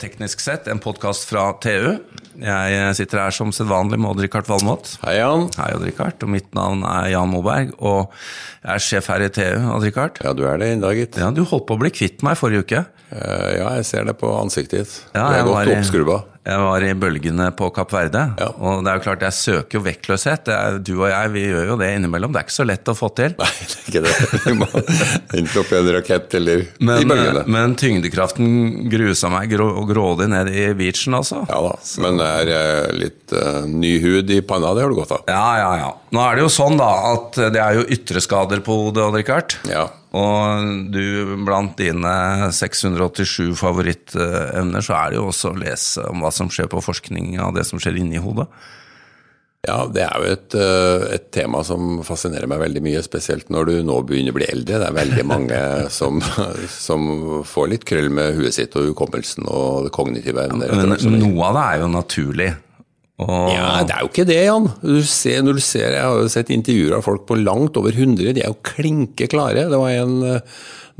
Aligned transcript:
Teknisk 0.00 0.40
sett, 0.40 0.66
en 0.68 0.78
podkast 0.78 1.24
fra 1.24 1.52
TU. 1.52 1.96
Jeg 2.40 2.94
sitter 2.96 3.20
her 3.26 3.34
som 3.34 3.50
sedvanlig 3.52 3.98
med 4.00 4.08
Odd-Rikard 4.14 4.48
Valmot. 4.48 4.94
Hei, 5.04 5.18
Jan. 5.18 5.48
Hei, 5.58 5.68
Odd-Rikard. 5.76 6.16
Og 6.24 6.32
mitt 6.32 6.48
navn 6.56 6.80
er 6.88 7.10
Jan 7.12 7.28
Moberg, 7.32 7.74
og 7.84 8.08
jeg 8.62 8.72
er 8.78 8.84
sjef 8.88 9.10
her 9.12 9.26
i 9.26 9.30
TU. 9.34 9.68
Odd-Rikard. 9.76 10.22
Ja, 10.24 10.32
du 10.36 10.44
er 10.48 10.56
det 10.62 10.72
i 10.76 10.80
dag, 10.80 10.96
gitt. 10.96 11.20
Ja, 11.20 11.30
du 11.34 11.44
holdt 11.44 11.68
på 11.68 11.76
å 11.76 11.82
bli 11.84 11.92
kvitt 11.92 12.24
meg 12.24 12.40
forrige 12.40 12.64
uke. 12.64 12.84
Eh, 13.12 13.48
ja, 13.60 13.70
jeg 13.76 13.84
ser 13.90 14.08
det 14.08 14.16
på 14.22 14.32
ansiktet 14.40 14.84
ditt. 14.86 15.00
Ja, 15.12 15.28
du 15.28 15.40
er 15.42 15.48
godt 15.52 15.74
oppskrubba. 15.76 16.22
Jeg 16.42 16.58
var 16.58 16.82
i 16.82 16.88
bølgene 16.98 17.44
på 17.54 17.68
Kapp 17.70 17.92
Verde, 17.94 18.22
Ja. 18.40 18.48
og 18.58 18.80
det 18.82 18.90
er 18.90 18.96
jo 18.98 19.02
klart 19.04 19.20
jeg 19.22 19.34
søker 19.36 19.76
jo 19.78 19.82
vektløshet. 19.84 20.40
Det 20.48 20.54
er, 20.56 20.78
du 20.82 20.96
og 20.96 21.04
jeg 21.06 21.30
vi 21.30 21.42
gjør 21.52 21.68
jo 21.68 21.76
det 21.78 21.90
innimellom. 21.94 22.32
Det 22.34 22.40
er 22.40 22.46
ikke 22.48 22.54
så 22.56 22.66
lett 22.66 22.90
å 22.90 22.94
få 22.98 23.12
til. 23.14 23.36
Nei, 23.38 23.50
det 23.62 23.76
er 23.76 23.84
ikke 23.92 24.02
det. 24.08 24.40
Du 24.42 24.56
må 24.58 24.66
enten 24.72 25.60
opp 25.62 25.70
i 25.70 25.76
en 25.78 25.90
rakett 25.94 26.34
eller 26.40 26.64
i 26.66 27.06
bølgene. 27.06 27.44
men 27.46 27.76
tyngdekraften 27.78 28.50
grusa 28.90 29.30
meg 29.30 29.54
grå, 29.54 29.68
grådig 29.86 30.26
ned 30.34 30.50
i 30.50 30.66
beachen, 30.82 31.14
altså. 31.20 31.44
Ja 31.46 31.60
da, 31.68 31.76
men 32.02 32.18
er 32.26 32.50
eh, 32.52 32.92
litt 32.96 33.34
uh, 33.34 33.64
ny 33.68 33.96
hud 34.02 34.30
i 34.32 34.40
panna, 34.46 34.74
det 34.74 34.84
har 34.84 34.92
du 34.92 34.98
godt 34.98 35.14
av. 35.16 35.24
Ja, 35.30 35.48
ja, 35.60 35.72
ja. 35.80 35.90
Nå 36.12 36.22
er 36.24 36.38
det 36.38 36.44
jo 36.44 36.52
sånn 36.52 36.78
da, 36.80 36.90
at 37.14 37.40
det 37.54 37.62
er 37.62 37.80
jo 37.80 37.88
ytre 37.96 38.22
skader 38.24 38.62
på 38.64 38.76
hodet, 38.84 39.04
Odd-Rikard. 39.06 39.56
Ja. 39.70 39.86
Og 40.12 40.90
du, 40.92 41.36
blant 41.46 41.78
dine 41.80 42.50
687 42.52 43.54
favorittemner, 43.56 44.84
så 44.84 44.98
er 44.98 45.12
det 45.12 45.20
jo 45.20 45.30
også 45.30 45.54
å 45.54 45.60
lese 45.62 46.04
om 46.10 46.24
hva 46.24 46.32
som 46.34 46.52
skjer 46.52 46.68
på 46.72 46.84
forskning 46.84 47.38
av 47.40 47.54
det 47.56 47.64
som 47.68 47.80
skjer 47.80 48.02
inni 48.02 48.20
hodet. 48.20 48.48
Ja, 49.62 49.84
det 49.86 50.02
er 50.02 50.16
jo 50.18 50.30
et, 50.34 50.54
eh, 50.58 51.02
et 51.14 51.28
tema 51.30 51.60
som 51.62 52.00
fascinerer 52.02 52.48
meg 52.50 52.58
veldig 52.64 52.80
mye, 52.82 53.02
spesielt 53.06 53.46
når 53.54 53.68
du 53.68 53.74
nå 53.86 54.00
begynner 54.08 54.34
å 54.34 54.38
bli 54.40 54.48
eldre. 54.50 54.80
Det 54.82 54.88
er 54.88 54.96
veldig 54.96 55.24
mange 55.30 55.60
som, 55.98 56.18
som 56.66 57.04
får 57.46 57.68
litt 57.70 57.84
krøll 57.86 58.10
med 58.10 58.34
huet 58.40 58.56
sitt 58.58 58.74
og 58.74 58.88
hukommelsen 58.90 59.46
og 59.46 59.84
det 59.86 59.92
kognitive 59.94 60.48
evner. 60.48 60.74
Men 60.74 60.98
som 60.98 61.14
de- 61.14 61.22
noe 61.22 61.46
av 61.52 61.54
det 61.60 61.66
er 61.68 61.84
jo 61.84 61.92
naturlig. 61.94 62.50
Og, 63.22 63.48
Ja, 63.54 63.82
det 63.86 63.94
er 63.96 64.04
jo 64.04 64.10
ikke 64.12 64.26
det, 64.28 64.40
Jan. 64.44 64.68
Du 64.82 65.00
ser, 65.06 65.42
du 65.46 65.58
ser, 65.62 65.94
jeg 65.96 66.02
har 66.04 66.20
jo 66.20 66.28
sett 66.32 66.50
intervjuer 66.54 66.98
av 66.98 67.02
folk 67.06 67.26
på 67.28 67.38
langt 67.42 67.76
over 67.80 67.90
100, 67.94 68.32
de 68.36 68.42
er 68.44 68.50
jo 68.52 68.58
klinke 68.66 69.28
klare. 69.32 69.68
Det 69.70 69.78
var 69.80 69.90
en 69.96 70.16
eh, 70.28 70.40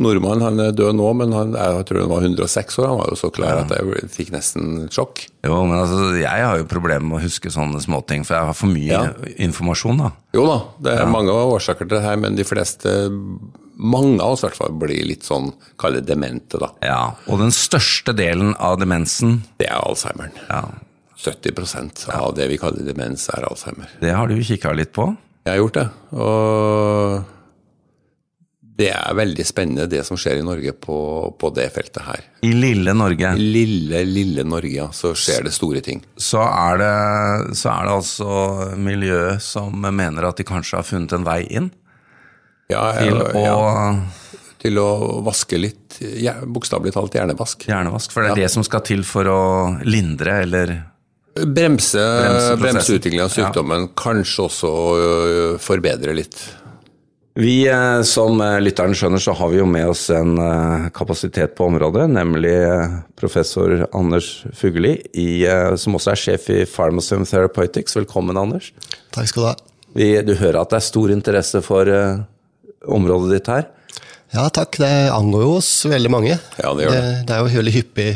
nordmann, 0.02 0.40
han 0.40 0.58
er 0.64 0.72
død 0.72 0.96
nå, 0.98 1.08
men 1.20 1.32
han, 1.36 1.52
jeg 1.52 1.84
tror 1.90 2.00
han 2.06 2.10
var 2.14 2.24
106 2.24 2.78
år. 2.80 2.88
Han 2.88 3.00
var 3.02 3.10
jo 3.12 3.18
så 3.20 3.30
klar 3.34 3.60
at 3.64 3.74
jeg 3.76 4.08
fikk 4.14 4.30
nesten 4.32 4.86
sjokk. 4.90 5.26
Jo, 5.44 5.58
men 5.68 5.76
altså, 5.82 6.12
jeg 6.16 6.46
har 6.48 6.58
jo 6.62 6.68
problemer 6.70 7.04
med 7.10 7.18
å 7.20 7.24
huske 7.26 7.52
sånne 7.52 7.82
småting, 7.84 8.24
for 8.24 8.38
jeg 8.38 8.48
har 8.52 8.56
for 8.56 8.72
mye 8.72 8.88
Ja. 8.92 9.02
informasjon, 9.48 9.98
da. 10.00 10.12
Jo 10.34 10.46
da, 10.48 10.58
det 10.86 10.94
er 11.02 11.10
mange 11.12 11.30
årsaker 11.34 11.84
til 11.88 11.98
det 11.98 12.04
her, 12.06 12.16
men 12.16 12.34
de 12.40 12.44
fleste, 12.48 12.88
mange 13.82 14.20
av 14.22 14.32
oss 14.36 14.42
i 14.44 14.46
hvert 14.46 14.56
fall, 14.60 14.72
blir 14.80 15.04
litt 15.08 15.24
sånn, 15.26 15.50
kall 15.80 15.96
det 15.98 16.06
demente, 16.08 16.58
da. 16.60 16.68
Ja, 16.84 17.02
Og 17.28 17.38
den 17.40 17.50
største 17.52 18.14
delen 18.16 18.54
av 18.62 18.78
demensen, 18.80 19.42
Det 19.58 19.68
er 19.68 19.80
Alzheimeren. 19.82 20.32
ja, 20.48 20.62
70% 21.22 22.08
av 22.16 22.34
det 22.36 22.48
vi 22.50 22.58
kaller 22.60 22.84
demens, 22.86 23.28
er 23.32 23.46
Alzheimer. 23.48 23.88
det 24.00 24.10
har 24.16 24.28
du 24.28 24.36
kikka 24.42 24.72
litt 24.76 24.92
på. 24.96 25.10
Jeg 25.46 25.52
har 25.56 25.58
gjort 25.62 25.78
det, 25.80 25.86
og 26.18 27.24
det 28.82 28.88
er 28.94 29.14
veldig 29.14 29.44
spennende 29.46 29.84
det 29.90 30.00
som 30.06 30.16
skjer 30.18 30.38
i 30.40 30.44
Norge 30.46 30.72
på, 30.80 30.96
på 31.38 31.50
det 31.54 31.66
feltet 31.74 32.02
her. 32.06 32.22
I 32.46 32.52
lille 32.56 32.94
Norge. 32.96 33.34
I 33.36 33.44
Lille, 33.52 34.00
lille 34.08 34.44
Norge, 34.48 34.72
ja, 34.78 34.86
så 34.96 35.12
skjer 35.18 35.44
det 35.46 35.52
store 35.54 35.82
ting. 35.84 36.00
så 36.16 36.40
er 36.46 36.80
det, 36.80 36.92
så 37.58 37.68
er 37.74 37.86
det 37.90 37.92
altså 37.98 38.30
miljøet 38.80 39.42
som 39.44 39.76
mener 39.92 40.26
at 40.30 40.40
de 40.40 40.46
kanskje 40.48 40.80
har 40.80 40.88
funnet 40.88 41.12
en 41.18 41.26
vei 41.26 41.42
inn 41.52 41.68
Ja, 42.72 42.86
til 42.96 43.18
å 43.20 43.44
ja, 43.44 43.94
til 44.62 44.78
å 44.78 44.88
vaske 45.26 45.58
litt, 45.58 45.98
ja, 46.22 46.36
bokstavelig 46.46 46.92
talt 46.94 47.16
hjernevask. 47.18 47.66
hjernevask. 47.68 48.12
For 48.14 48.22
det 48.24 48.30
er 48.30 48.40
det 48.46 48.50
som 48.54 48.62
skal 48.64 48.80
til 48.86 49.02
for 49.04 49.26
å 49.28 49.40
lindre 49.84 50.38
eller 50.46 50.72
Bremse, 51.32 52.02
Bremse 52.02 52.56
bremse 52.60 53.22
av 53.24 53.30
sykdommen, 53.32 53.86
kanskje 53.96 54.48
også 54.50 54.72
øh, 54.72 55.54
forbedre 55.62 56.12
litt. 56.16 56.42
Vi, 57.34 57.68
eh, 57.68 58.02
som 58.04 58.40
eh, 58.44 58.58
lytteren 58.60 58.92
skjønner, 58.96 59.20
så 59.22 59.32
har 59.32 59.48
vi 59.48 59.62
jo 59.62 59.66
med 59.68 59.88
oss 59.88 60.04
en 60.12 60.36
eh, 60.36 60.88
kapasitet 60.92 61.54
på 61.56 61.64
området, 61.70 62.04
nemlig 62.12 62.52
professor 63.16 63.86
Anders 63.96 64.42
Fugelli, 64.56 64.98
i, 65.16 65.46
som 65.80 65.96
også 65.96 66.12
er 66.12 66.20
sjef 66.20 66.50
i 66.52 66.58
Pharmacem 66.68 67.24
Therapeutics. 67.28 67.96
Velkommen, 67.96 68.36
Anders. 68.36 68.72
Takk 69.16 69.30
skal 69.30 69.42
du 69.42 69.48
ha. 69.48 69.54
Vi, 69.96 70.10
du 70.26 70.34
hører 70.36 70.60
at 70.60 70.74
det 70.74 70.82
er 70.82 70.84
stor 70.90 71.14
interesse 71.14 71.64
for 71.64 71.88
området 72.82 73.38
ditt 73.38 73.48
her. 73.52 73.64
Ja, 74.32 74.46
takk. 74.52 74.76
Det 74.80 74.92
angår 75.12 75.44
jo 75.44 75.56
oss 75.58 75.70
veldig 75.88 76.12
mange. 76.12 76.36
Ja, 76.60 76.72
det 76.76 76.84
gjør 76.84 76.94
det. 76.96 77.02
Det, 77.28 77.36
er 77.36 77.40
jo 77.40 77.60
veldig 77.60 77.74
hyppig 77.76 78.06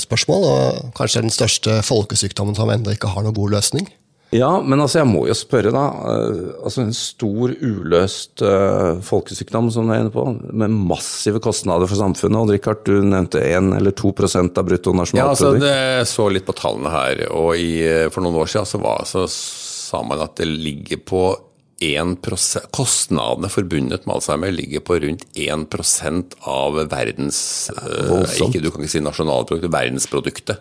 spørsmål, 0.00 0.44
og 0.44 0.92
kanskje 0.98 1.24
den 1.24 1.34
største 1.34 1.80
folkesykdommen 1.86 2.58
som 2.58 2.70
ennå 2.72 2.94
ikke 2.94 3.12
har 3.14 3.26
noen 3.26 3.36
god 3.36 3.56
løsning. 3.56 3.88
Ja, 4.30 4.60
men 4.62 4.78
altså 4.78 5.00
jeg 5.00 5.08
må 5.10 5.24
jo 5.26 5.34
spørre, 5.34 5.72
da. 5.74 5.84
eh, 6.06 6.42
altså 6.62 6.84
En 6.84 6.92
stor 6.94 7.50
uløst 7.50 8.44
uh, 8.46 9.00
folkesykdom 9.02 9.72
som 9.74 9.88
du 9.88 9.94
er 9.94 10.04
inne 10.04 10.14
på, 10.14 10.22
med 10.54 10.70
massive 10.70 11.42
kostnader 11.42 11.90
for 11.90 11.98
samfunnet. 11.98 12.38
Og 12.38 12.54
Richard, 12.54 12.84
du 12.86 13.02
nevnte 13.02 13.42
1 13.42 13.72
eller 13.80 13.90
2% 13.90 14.06
av 14.06 14.14
Ja, 14.14 14.46
altså 14.46 14.68
bruttonasjonalprodukt. 14.70 15.66
det 15.66 16.08
så 16.12 16.28
litt 16.30 16.46
på 16.46 16.56
tallene 16.60 16.94
her, 16.94 17.24
og 17.34 17.58
i, 17.58 17.72
for 18.14 18.22
noen 18.22 18.38
år 18.44 18.52
siden 18.52 18.70
så, 18.70 18.82
var, 18.82 19.02
så 19.08 19.26
sa 19.30 20.04
man 20.06 20.22
at 20.22 20.38
det 20.38 20.46
ligger 20.46 21.02
på 21.10 21.24
1 21.34 21.49
Kostnadene 21.80 23.48
forbundet 23.48 24.04
med 24.06 24.18
Alzheimer 24.18 24.52
ligger 24.52 24.82
på 24.84 24.98
rundt 25.00 25.24
1% 25.32 26.36
av 26.44 26.76
verdens 26.92 27.70
eh, 27.72 28.36
ikke, 28.36 28.60
Du 28.60 28.70
kan 28.70 28.84
ikke 28.84 28.92
si 28.92 29.00
nasjonalproduktet, 29.04 29.72
verdensproduktet. 29.72 30.60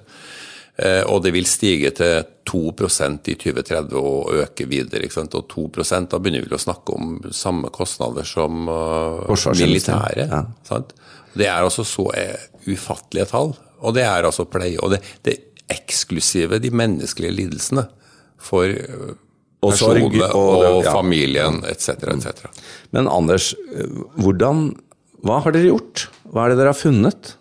Eh, 0.79 1.03
Og 1.11 1.23
det 1.25 1.33
vil 1.35 1.47
stige 1.49 1.91
til 1.91 2.23
2% 2.47 3.27
i 3.33 3.35
2030 3.35 3.99
og 3.99 4.31
øke 4.45 4.67
videre. 4.71 5.11
Og 5.27 5.47
2 5.51 5.67
da 6.07 6.19
begynner 6.19 6.47
vi 6.47 6.55
å 6.55 6.61
snakke 6.61 6.95
om 6.95 7.19
samme 7.35 7.69
kostnader 7.69 8.23
som 8.23 8.63
militære. 8.65 9.67
Militæret. 9.67 10.29
ja. 10.31 10.81
Det 11.35 11.45
er 11.45 11.61
altså 11.61 11.83
så 11.85 12.09
eh, 12.15 12.47
ufattelige 12.71 13.29
tall. 13.35 13.53
Og 13.83 13.93
det 13.95 14.07
er 14.07 14.23
altså 14.23 14.47
pleie. 14.49 14.79
Og 14.79 14.95
det, 14.95 15.03
det 15.23 15.37
eksklusive, 15.69 16.57
de 16.63 16.71
menneskelige 16.71 17.35
lidelsene 17.43 17.85
for 18.39 18.71
Og 19.61 19.73
sorg, 19.75 20.05
og- 20.07 20.35
og, 20.35 20.83
ja. 20.85 20.93
familien 20.93 21.59
etc. 21.67 21.89
etc. 22.13 22.45
Men 22.95 23.07
Anders, 23.11 23.53
eh, 23.75 23.89
hvordan 24.17 24.69
Hva 25.19 25.41
har 25.43 25.51
dere 25.51 25.67
gjort? 25.67 26.05
Hva 26.31 26.45
er 26.45 26.49
det 26.53 26.57
dere 26.61 26.71
har 26.71 26.79
funnet? 26.79 27.33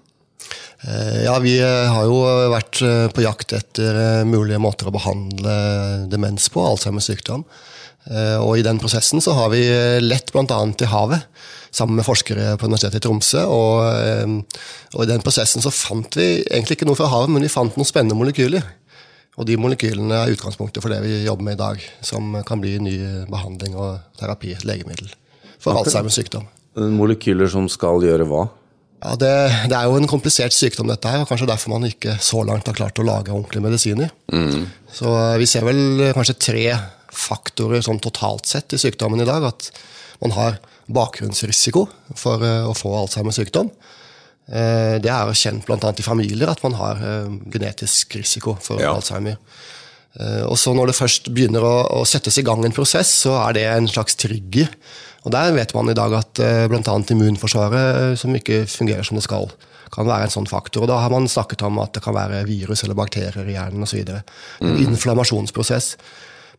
Eh, 0.82 1.24
Ja, 1.24 1.38
vi 1.38 1.58
eh, 1.60 1.86
har 1.90 2.04
jo 2.06 2.18
vært 2.50 2.80
på 3.14 3.22
jakt 3.22 3.52
etter 3.54 4.24
mulige 4.26 4.58
måter 4.58 4.88
å 4.90 4.94
behandle 4.94 6.08
demens 6.10 6.48
på, 6.50 6.58
Alzheimers 6.66 7.06
sykdom. 7.06 7.44
Eh, 8.10 8.36
Og 8.42 8.58
i 8.58 8.62
den 8.66 8.78
prosessen 8.80 9.20
så 9.22 9.34
har 9.34 9.50
vi 9.50 9.62
lett 10.02 10.32
bl.a. 10.32 10.58
i 10.66 10.90
havet, 10.90 11.22
sammen 11.70 11.96
med 12.00 12.06
forskere 12.06 12.56
på 12.58 12.66
Universitetet 12.66 12.98
i 12.98 13.06
Tromsø. 13.06 13.44
Og, 13.46 14.42
og 14.96 15.02
i 15.04 15.06
den 15.10 15.20
prosessen 15.22 15.62
så 15.62 15.70
fant 15.70 16.16
vi 16.16 16.42
egentlig 16.50 16.78
ikke 16.78 16.86
noe 16.88 16.96
fra 16.98 17.10
havet, 17.12 17.30
men 17.30 17.42
vi 17.44 17.48
fant 17.52 17.76
noen 17.76 17.86
spennende 17.86 18.16
molekyler. 18.18 18.64
Og 19.38 19.46
de 19.46 19.56
molekylene 19.60 20.24
er 20.24 20.34
utgangspunktet 20.34 20.82
for 20.82 20.90
det 20.92 20.98
vi 21.04 21.22
jobber 21.22 21.46
med 21.46 21.58
i 21.58 21.62
dag, 21.62 21.82
som 22.02 22.34
kan 22.46 22.62
bli 22.62 22.74
ny 22.82 22.94
behandling 23.30 23.76
og 23.78 24.00
terapi, 24.18 24.56
et 24.56 24.66
legemiddel, 24.66 25.12
for 25.62 25.78
Alzheimers 25.78 26.18
sykdom. 26.18 26.48
Molekyler 26.74 27.50
som 27.50 27.68
skal 27.70 28.02
gjøre 28.02 28.26
hva? 28.28 28.48
Ja, 28.98 29.14
det, 29.14 29.30
det 29.70 29.76
er 29.78 29.86
jo 29.86 29.98
en 30.00 30.10
komplisert 30.10 30.54
sykdom, 30.54 30.88
dette 30.90 31.10
her, 31.10 31.22
og 31.22 31.30
kanskje 31.30 31.46
derfor 31.46 31.70
man 31.76 31.86
ikke 31.86 32.16
så 32.22 32.42
langt 32.46 32.66
har 32.66 32.74
klart 32.74 32.98
å 32.98 33.06
lage 33.06 33.30
ordentlig 33.30 33.62
medisin 33.62 34.02
i. 34.02 34.08
Mm. 34.34 34.64
Så 34.90 35.12
eh, 35.14 35.36
vi 35.38 35.46
ser 35.46 35.66
vel 35.66 36.08
kanskje 36.16 36.34
tre 36.42 36.64
faktorer 37.14 37.84
sånn 37.84 38.02
totalt 38.02 38.50
sett 38.50 38.74
i 38.74 38.80
sykdommen 38.80 39.22
i 39.22 39.28
dag. 39.28 39.46
At 39.46 39.70
man 40.22 40.34
har 40.34 40.58
bakgrunnsrisiko 40.90 41.86
for 42.18 42.42
eh, 42.42 42.66
å 42.66 42.74
få 42.74 42.90
Alzheimers 42.98 43.38
sykdom. 43.38 43.70
Eh, 44.48 44.96
Det 45.02 45.10
er 45.12 45.32
kjent 45.36 45.66
bl.a. 45.68 45.92
i 45.92 46.02
familier 46.06 46.48
at 46.48 46.62
man 46.64 46.74
har 46.78 46.96
eh, 47.04 47.28
genetisk 47.52 48.16
risiko 48.16 48.56
for 48.60 48.80
Ja. 48.80 48.94
Alzheimer. 48.94 49.36
Eh, 50.18 50.42
Og 50.48 50.56
så 50.56 50.72
når 50.74 50.86
det 50.92 50.96
først 50.96 51.28
begynner 51.34 51.60
å, 51.62 51.74
å 52.00 52.04
settes 52.08 52.38
i 52.38 52.42
gang 52.46 52.64
en 52.64 52.72
prosess, 52.72 53.10
så 53.26 53.36
er 53.48 53.52
det 53.58 53.66
en 53.68 53.88
slags 53.88 54.16
trigger. 54.16 54.68
Og 55.26 55.32
der 55.34 55.52
vet 55.52 55.74
man 55.74 55.90
i 55.90 55.94
dag 55.98 56.12
at 56.14 56.40
bl.a. 56.70 56.94
immunforsvaret, 57.10 58.16
som 58.18 58.32
ikke 58.38 58.62
fungerer 58.70 59.04
som 59.04 59.18
det 59.18 59.24
skal, 59.26 59.50
kan 59.92 60.06
være 60.06 60.28
en 60.28 60.32
sånn 60.32 60.46
faktor. 60.48 60.82
Og 60.84 60.88
da 60.88 60.98
har 61.02 61.10
man 61.10 61.26
snakket 61.28 61.62
om 61.66 61.78
at 61.82 61.92
det 61.96 62.02
kan 62.04 62.14
være 62.14 62.44
virus 62.46 62.84
eller 62.84 62.94
bakterier 62.96 63.44
i 63.48 63.56
hjernen 63.56 63.82
osv. 63.84 64.04
En 64.62 64.78
inflammasjonsprosess. 64.86 65.96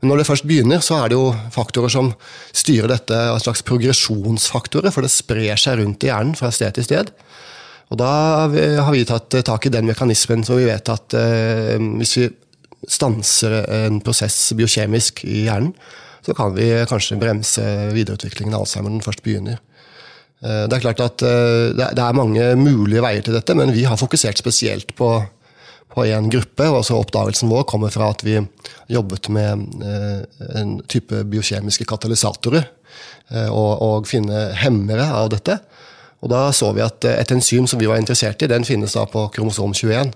Men 0.01 0.11
når 0.11 0.21
det 0.21 0.27
først 0.29 0.45
begynner, 0.47 0.83
så 0.85 0.99
er 1.03 1.09
det 1.09 1.17
jo 1.17 1.31
faktorer 1.55 1.89
som 1.91 2.13
styrer 2.55 2.87
dette, 2.91 3.15
en 3.15 3.41
slags 3.41 3.63
progresjonsfaktorer, 3.67 4.91
for 4.93 5.01
det 5.03 5.11
sprer 5.11 5.57
seg 5.59 5.79
rundt 5.81 6.03
i 6.05 6.11
hjernen 6.11 6.37
fra 6.39 6.51
sted 6.55 6.75
til 6.77 6.85
sted. 6.87 7.11
Og 7.89 7.97
da 7.97 8.11
har 8.45 8.93
vi 8.93 9.05
tatt 9.07 9.39
tak 9.45 9.65
i 9.65 9.73
den 9.73 9.87
mekanismen 9.89 10.43
som 10.45 10.59
vi 10.59 10.67
vet 10.69 10.91
at 10.93 11.15
eh, 11.17 11.79
hvis 11.97 12.17
vi 12.19 12.27
stanser 12.89 13.63
en 13.65 13.97
prosess 14.03 14.53
biokjemisk 14.57 15.23
i 15.25 15.47
hjernen, 15.47 15.73
så 16.25 16.35
kan 16.35 16.53
vi 16.53 16.67
kanskje 16.89 17.17
bremse 17.19 17.63
videreutviklingen 17.95 18.53
av 18.53 18.65
Alzheimer 18.65 18.91
når 18.91 18.99
den 18.99 19.07
først 19.07 19.25
begynner. 19.25 19.59
Eh, 20.39 20.65
det 20.69 20.77
er 20.77 20.85
klart 20.85 21.03
at 21.03 21.25
eh, 21.25 21.71
det 21.75 21.89
er 22.03 22.15
mange 22.17 22.53
mulige 22.59 23.03
veier 23.03 23.25
til 23.25 23.35
dette, 23.35 23.55
men 23.57 23.73
vi 23.75 23.85
har 23.87 23.99
fokusert 23.99 24.39
spesielt 24.39 24.93
på, 24.99 25.11
på 25.91 26.05
en 26.07 26.29
gruppe. 26.31 26.67
og 26.69 26.83
så 26.87 26.99
Oppdagelsen 26.99 27.51
vår 27.51 27.65
kommer 27.69 27.93
fra 27.93 28.11
at 28.13 28.23
vi 28.27 28.37
jobbet 28.91 29.31
med 29.35 29.65
eh, 29.83 30.21
en 30.61 30.77
type 30.87 31.23
biokjemiske 31.31 31.87
katalysatorer. 31.89 32.75
Og, 33.29 33.81
og 33.85 34.07
finne 34.09 34.47
hemmere 34.57 35.03
av 35.13 35.27
dette. 35.29 35.59
Og 36.19 36.31
Da 36.31 36.49
så 36.51 36.73
vi 36.75 36.83
at 36.83 37.05
et 37.05 37.31
enzym 37.31 37.67
som 37.67 37.79
vi 37.79 37.87
var 37.87 38.01
interessert 38.01 38.41
i, 38.43 38.49
den 38.51 38.65
finnes 38.67 38.93
da 38.97 39.05
på 39.07 39.29
kromosom 39.35 39.73
21 39.73 40.11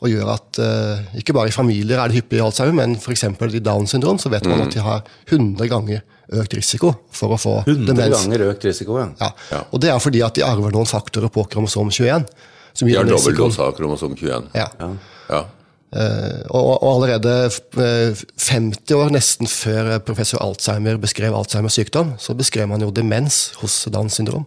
og 0.00 0.08
gjør 0.08 0.30
at 0.32 0.60
uh, 0.64 1.16
ikke 1.20 1.34
bare 1.36 1.50
i 1.50 1.52
familier 1.52 2.00
er 2.00 2.08
det 2.08 2.22
hyppig 2.22 2.40
alzheimer, 2.40 2.72
men 2.78 2.96
f.eks. 2.96 3.26
i 3.28 3.60
Downs 3.60 3.92
syndrom 3.92 4.16
så 4.20 4.30
vet 4.32 4.46
man 4.48 4.62
mm. 4.62 4.62
at 4.64 4.76
de 4.76 4.84
har 4.84 5.02
100 5.28 5.68
ganger 5.68 6.00
økt 6.40 6.54
risiko 6.56 6.94
for 7.12 7.34
å 7.34 7.38
få 7.40 7.54
100 7.66 7.90
demens. 7.90 8.16
ganger 8.16 8.46
økt 8.48 8.64
risiko, 8.64 8.96
ja. 9.02 9.10
ja. 9.50 9.60
Og 9.68 9.82
det 9.82 9.90
er 9.92 10.00
fordi 10.00 10.22
at 10.24 10.38
de 10.38 10.46
arver 10.46 10.72
noen 10.72 10.88
faktorer 10.88 11.32
på 11.32 11.44
kromosom 11.52 11.90
21. 11.92 12.24
Som 12.72 12.88
de 12.88 12.96
har 12.96 13.08
dobbeltdose 13.08 13.64
av 13.66 13.74
kromosom 13.76 14.14
21. 14.16 14.52
Ja. 14.56 14.70
ja. 14.80 14.92
ja. 15.34 15.42
Uh, 15.90 16.46
og, 16.54 16.68
og, 16.70 16.84
allerede 16.86 17.32
uh, 17.50 17.82
eh, 17.82 18.20
50 18.46 18.94
år, 18.94 19.08
nesten 19.10 19.50
før 19.50 19.96
professor 20.06 20.38
Alzheimer 20.40 21.00
beskrev 21.02 21.34
Alzheimers 21.34 21.76
sykdom, 21.76 22.14
så 22.22 22.36
beskrev 22.38 22.70
man 22.70 22.80
jo 22.86 22.92
demens 22.94 23.48
hos 23.58 23.82
Downs 23.90 24.20
syndrom. 24.20 24.46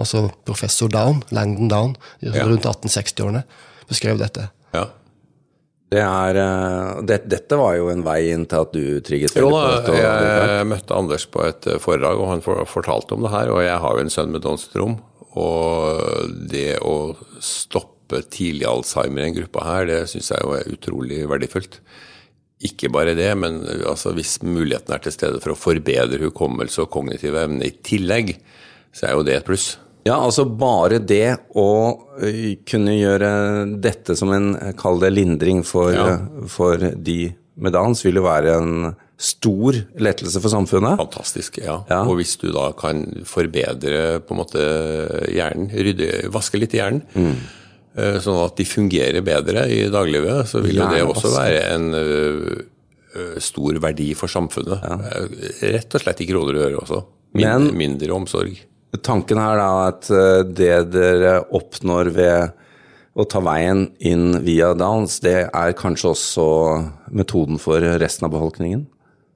Altså 0.00 0.26
professor 0.46 0.88
Down, 0.88 1.20
Langdon 1.34 1.68
Down, 1.68 1.94
rundt 2.22 2.64
1860-årene, 2.64 3.44
beskrev 3.90 4.20
dette. 4.20 4.48
Ja. 4.72 4.86
Det 5.92 6.00
er, 6.00 6.38
eh, 6.40 7.00
det, 7.04 7.18
dette 7.28 7.56
var 7.60 7.74
jo 7.76 7.90
en 7.92 8.04
vei 8.06 8.30
inn 8.32 8.46
til 8.48 8.64
at 8.64 8.72
du 8.72 9.00
trigget 9.04 9.36
Jo 9.36 9.50
da, 9.52 9.82
jeg 9.92 10.68
møtte 10.70 10.96
Anders 10.96 11.26
på 11.28 11.42
et 11.44 11.68
eh, 11.68 11.80
foredrag, 11.82 12.20
og 12.22 12.30
han 12.30 12.44
fortalte 12.68 13.16
om 13.16 13.26
det 13.26 13.32
her. 13.34 13.52
Og 13.52 13.60
jeg 13.60 13.80
har 13.84 13.98
jo 13.98 14.04
en 14.06 14.12
sønn 14.12 14.32
med 14.32 14.44
Downs 14.44 14.64
syndrom. 14.70 14.96
Og 15.36 16.32
det 16.48 16.78
å 16.84 17.12
stoppe 17.44 18.22
tidlig 18.32 18.66
Alzheimer 18.68 19.24
i 19.24 19.30
en 19.30 19.36
gruppe 19.36 19.64
her, 19.64 19.86
det 19.88 20.00
syns 20.12 20.32
jeg 20.32 20.44
jo 20.44 20.56
er 20.56 20.72
utrolig 20.72 21.22
verdifullt. 21.28 21.78
Ikke 22.64 22.88
bare 22.94 23.16
det, 23.18 23.28
men 23.36 23.60
eh, 23.66 23.84
altså, 23.90 24.14
hvis 24.16 24.38
muligheten 24.46 24.96
er 24.96 25.04
til 25.04 25.12
stede 25.12 25.44
for 25.44 25.52
å 25.52 25.60
forbedre 25.60 26.24
hukommelse 26.24 26.86
og 26.86 26.92
kognitive 26.94 27.44
evne 27.44 27.68
i 27.68 27.76
tillegg, 27.84 28.38
så 28.92 29.08
er 29.08 29.16
jo 29.16 29.24
det 29.26 29.40
et 29.40 29.48
pluss. 29.48 29.76
Ja, 30.02 30.16
altså 30.18 30.44
bare 30.44 30.98
det 30.98 31.36
å 31.54 31.68
kunne 32.66 32.96
gjøre 32.96 33.30
dette 33.82 34.16
som 34.18 34.32
en, 34.34 34.50
kall 34.78 34.98
det 35.02 35.12
lindring 35.14 35.62
for, 35.66 35.94
ja. 35.94 36.16
for 36.50 36.90
de 36.96 37.20
med 37.62 37.74
dans, 37.76 38.00
vil 38.04 38.18
jo 38.18 38.24
være 38.24 38.56
en 38.58 38.74
stor 39.22 39.76
lettelse 40.02 40.40
for 40.42 40.50
samfunnet. 40.50 40.98
Fantastisk, 40.98 41.60
ja. 41.62 41.78
ja. 41.90 42.00
Og 42.02 42.18
hvis 42.18 42.34
du 42.40 42.48
da 42.54 42.70
kan 42.74 43.04
forbedre 43.28 44.18
på 44.26 44.34
en 44.34 44.40
måte 44.40 44.64
hjernen, 45.30 45.70
rydde, 45.70 46.10
vaske 46.34 46.58
litt 46.58 46.74
i 46.74 46.80
hjernen, 46.80 47.04
mm. 47.14 47.36
sånn 48.24 48.42
at 48.42 48.58
de 48.58 48.66
fungerer 48.66 49.22
bedre 49.26 49.68
i 49.70 49.84
daglivet, 49.92 50.50
så 50.50 50.64
vil 50.64 50.82
jo 50.82 50.90
det 50.90 51.04
også 51.06 51.30
være 51.36 51.62
en 51.76 51.88
ø, 51.94 52.10
stor 53.44 53.78
verdi 53.84 54.10
for 54.18 54.32
samfunnet. 54.32 54.82
Ja. 54.82 55.22
Rett 55.76 55.94
og 55.94 56.02
slett 56.02 56.24
i 56.24 56.30
kroner 56.32 56.58
og 56.58 56.66
øre 56.66 56.82
også. 56.82 57.02
Mindre, 57.38 57.54
Men, 57.68 57.72
mindre 57.78 58.16
omsorg. 58.16 58.58
Tanken 59.00 59.40
her 59.40 59.56
er 59.56 59.78
at 59.88 60.10
eh, 60.12 60.42
det 60.44 60.74
dere 60.92 61.38
oppnår 61.54 62.10
ved 62.12 62.58
å 63.12 63.24
ta 63.28 63.40
veien 63.44 63.86
inn 64.00 64.38
via 64.44 64.72
Downs, 64.76 65.18
det 65.24 65.46
er 65.48 65.76
kanskje 65.76 66.12
også 66.12 66.46
metoden 67.12 67.60
for 67.60 67.80
resten 68.00 68.28
av 68.28 68.32
befolkningen? 68.34 68.86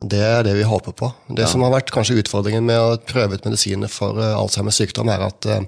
Det 0.05 0.21
er 0.21 0.43
det 0.45 0.55
vi 0.59 0.65
håper 0.69 0.93
på. 0.97 1.09
Det 1.29 1.45
ja. 1.45 1.51
som 1.51 1.65
har 1.65 1.73
vært 1.73 1.93
kanskje 1.93 2.19
utfordringen 2.21 2.65
med 2.69 2.81
å 2.81 2.97
prøve 3.01 3.37
ut 3.37 3.47
medisiner 3.49 3.91
for 3.93 4.17
uh, 4.21 4.37
Alzheimers 4.37 4.81
sykdom, 4.81 5.09
er 5.13 5.25
at 5.25 5.49
uh, 5.49 5.63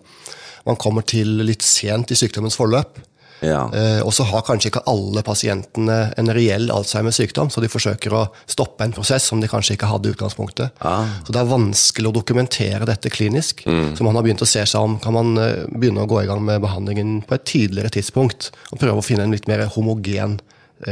man 0.69 0.77
kommer 0.81 1.05
til 1.09 1.41
litt 1.45 1.65
sent 1.65 2.13
i 2.13 2.19
sykdommens 2.19 2.57
forløp. 2.59 3.01
Ja. 3.45 3.69
Eh, 3.75 4.01
og 4.03 4.13
så 4.15 4.27
har 4.29 4.45
kanskje 4.47 4.73
ikke 4.73 4.85
alle 4.91 5.23
pasientene 5.27 5.99
en 6.19 6.33
reell 6.35 6.71
Alzheimers 6.75 7.21
sykdom, 7.21 7.51
så 7.53 7.63
de 7.63 7.71
forsøker 7.71 8.15
å 8.15 8.25
stoppe 8.51 8.87
en 8.87 8.95
prosess 8.97 9.29
som 9.31 9.43
de 9.43 9.51
kanskje 9.51 9.77
ikke 9.77 9.91
hadde 9.91 10.11
i 10.11 10.17
utgangspunktet. 10.17 10.75
Ah. 10.85 11.19
Så 11.27 11.35
det 11.35 11.43
er 11.43 11.51
vanskelig 11.51 12.11
å 12.11 12.17
dokumentere 12.19 12.89
dette 12.89 13.13
klinisk. 13.13 13.65
Mm. 13.67 13.95
Så 13.99 14.07
man 14.07 14.19
har 14.19 14.27
begynt 14.27 14.45
å 14.45 14.49
se 14.49 14.65
seg 14.67 14.85
om 14.85 14.99
kan 15.03 15.17
man 15.17 15.35
eh, 15.43 15.65
begynne 15.71 16.05
å 16.05 16.11
gå 16.11 16.23
i 16.23 16.29
gang 16.31 16.43
med 16.45 16.63
behandlingen 16.65 17.21
på 17.29 17.39
et 17.39 17.49
tidligere 17.49 17.93
tidspunkt. 17.99 18.53
Og 18.73 18.83
prøve 18.83 19.03
å 19.03 19.07
finne 19.07 19.29
en 19.29 19.35
litt 19.35 19.49
mer 19.51 19.67
homogen 19.75 20.39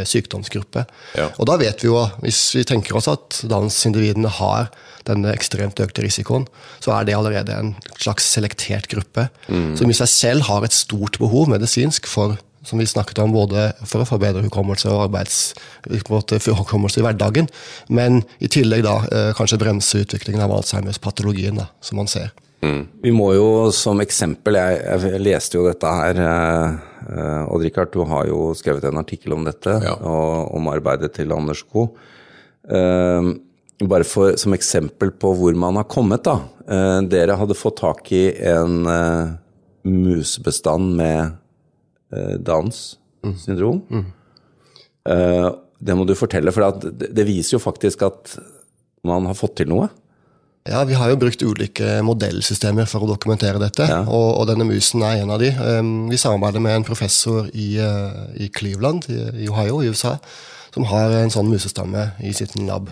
sykdomsgruppe. 0.07 0.83
Ja. 1.19 1.29
Og 1.39 1.47
da 1.51 1.57
vet 1.61 1.83
vi 1.83 1.91
jo, 1.91 2.01
hvis 2.25 2.41
vi 2.57 2.65
tenker 2.67 2.97
oss 2.99 3.09
at 3.11 3.43
Downs-individene 3.47 4.31
har 4.39 4.71
denne 5.07 5.31
ekstremt 5.35 5.79
økte 5.83 6.03
risikoen, 6.05 6.47
så 6.83 6.97
er 6.97 7.07
det 7.07 7.15
allerede 7.17 7.55
en 7.55 7.75
slags 7.95 8.27
selektert 8.35 8.89
gruppe. 8.91 9.29
Mm. 9.47 9.77
Som 9.79 9.91
i 9.91 9.97
seg 9.97 10.11
selv 10.11 10.41
har 10.51 10.67
et 10.67 10.75
stort 10.75 11.19
behov 11.23 11.49
medisinsk 11.53 12.11
for 12.11 12.37
som 12.67 12.81
vi 12.83 12.87
snakket 12.87 13.21
om, 13.23 13.31
både 13.31 13.69
for 13.87 14.03
å 14.03 14.09
forbedre 14.09 14.43
hukommelse 14.43 14.91
og 14.91 15.05
arbeidshukommelse 15.05 16.99
i 16.99 17.05
hverdagen, 17.07 17.47
men 17.95 18.25
i 18.43 18.51
tillegg 18.51 18.83
da 18.83 18.97
eh, 19.07 19.31
kanskje 19.39 19.61
bremse 19.63 20.03
utviklingen 20.03 20.43
av 20.43 20.51
Alzheimers-patologien, 20.57 21.57
da, 21.63 21.67
som 21.79 21.95
man 22.03 22.11
ser. 22.11 22.35
Mm. 22.67 22.83
Vi 23.05 23.13
må 23.15 23.31
jo 23.37 23.71
som 23.71 24.03
eksempel, 24.03 24.59
jeg, 24.59 24.83
jeg 24.83 25.23
leste 25.23 25.61
jo 25.61 25.69
dette 25.69 25.87
her 26.01 26.15
eh, 26.19 26.75
Eh, 26.96 26.96
Odd 27.07 27.63
Rikard, 27.63 27.93
du 27.95 28.05
har 28.09 28.27
jo 28.31 28.51
skrevet 28.59 28.85
en 28.89 29.01
artikkel 29.01 29.37
om 29.37 29.45
dette, 29.47 29.73
ja. 29.85 29.95
og 30.01 30.55
om 30.59 30.71
arbeidet 30.73 31.13
til 31.17 31.35
Anders 31.35 31.63
Co. 31.71 31.89
Eh, 32.67 33.29
bare 33.87 34.07
for, 34.09 34.35
som 34.41 34.57
eksempel 34.57 35.13
på 35.15 35.33
hvor 35.39 35.57
man 35.59 35.79
har 35.79 35.89
kommet, 35.93 36.25
da. 36.27 36.41
Eh, 36.67 37.01
dere 37.13 37.39
hadde 37.39 37.59
fått 37.59 37.79
tak 37.83 38.11
i 38.17 38.25
en 38.51 38.81
musebestand 39.87 40.97
med 40.99 41.37
Downs 42.47 42.97
syndrom. 43.43 43.83
Mm. 43.91 44.07
Mm. 45.07 45.55
Det 45.79 45.95
må 45.95 46.07
du 46.09 46.15
fortelle, 46.19 46.51
for 46.55 46.81
det 46.91 47.27
viser 47.29 47.57
jo 47.57 47.63
faktisk 47.63 48.03
at 48.07 48.35
man 49.07 49.29
har 49.29 49.39
fått 49.39 49.59
til 49.61 49.71
noe. 49.71 49.91
Ja, 50.69 50.85
Vi 50.85 50.95
har 50.95 51.11
jo 51.11 51.19
brukt 51.21 51.43
ulike 51.43 52.01
modellsystemer 52.03 52.89
for 52.91 53.05
å 53.05 53.11
dokumentere 53.11 53.61
dette, 53.63 53.87
ja. 53.87 54.01
og, 54.03 54.29
og, 54.41 54.47
denne 54.51 54.67
musen 54.67 55.05
er 55.07 55.23
en 55.23 55.31
av 55.31 55.41
de. 55.43 55.53
Um, 55.55 56.09
vi 56.11 56.19
samarbeider 56.19 56.63
med 56.63 56.81
en 56.81 56.87
professor 56.87 57.47
i, 57.55 57.77
uh, 57.79 58.27
i 58.35 58.49
Cleveland 58.51 59.07
i, 59.13 59.47
Ohio 59.51 59.83
i 59.83 59.93
USA, 59.93 60.17
som 60.75 60.89
har 60.91 61.15
en 61.21 61.33
sånn 61.33 61.51
musestamme 61.53 62.11
i 62.27 62.35
sitt 62.37 62.57
lab. 62.59 62.91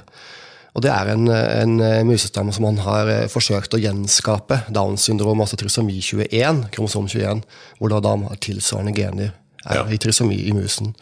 Og 0.75 0.83
Det 0.83 0.91
er 0.91 1.13
en, 1.13 1.29
en 1.31 1.75
musestamme 2.07 2.55
som 2.55 2.67
han 2.69 2.81
har 2.85 3.11
uh, 3.11 3.27
forsøkt 3.31 3.75
å 3.75 3.83
gjenskape 3.83 4.65
Downs 4.75 5.09
syndrom, 5.09 5.43
altså 5.43 5.59
trisomi 5.59 5.99
21, 5.99 6.69
kromosom 6.75 7.11
21, 7.11 7.43
hvor 7.81 7.95
da, 7.95 8.03
da 8.05 8.39
tilsvarende 8.39 8.95
gener 8.95 9.35
er 9.65 9.81
ja. 9.81 9.87
i 9.91 9.99
trisomi 9.99 10.45
i 10.47 10.55
musen. 10.55 10.95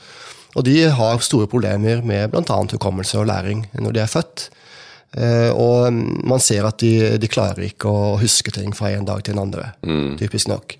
Og 0.56 0.64
De 0.64 0.76
har 0.92 1.22
store 1.24 1.48
problemer 1.48 2.02
med 2.04 2.32
bl.a. 2.32 2.58
hukommelse 2.74 3.20
og 3.20 3.28
læring 3.28 3.66
når 3.72 3.96
de 3.96 4.04
er 4.04 4.10
født. 4.12 4.50
Eh, 5.12 5.50
og 5.52 5.92
man 6.24 6.40
ser 6.40 6.64
at 6.64 6.80
de, 6.80 7.18
de, 7.20 7.30
klarer 7.30 7.66
ikke 7.66 7.90
å 7.90 8.16
huske 8.20 8.52
ting 8.54 8.72
fra 8.76 8.94
en 8.94 9.08
dag 9.08 9.20
til 9.24 9.36
en 9.36 9.44
andre. 9.44 9.72
Mm. 9.84 10.16
Typisk 10.20 10.48
nok. 10.48 10.76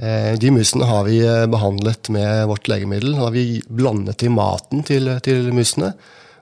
Eh, 0.00 0.32
de 0.40 0.52
musene 0.52 0.88
har 0.88 1.06
vi 1.08 1.20
eh, 1.24 1.46
behandlet 1.50 2.12
med 2.12 2.46
vårt 2.50 2.68
legemiddel. 2.68 3.14
og 3.16 3.28
har 3.28 3.36
vi 3.36 3.44
blandet 3.68 4.24
i 4.24 4.32
maten 4.32 4.84
til, 4.86 5.14
til 5.24 5.52
musene. 5.56 5.94